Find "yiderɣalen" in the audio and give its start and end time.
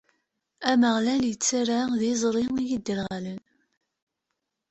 2.69-3.41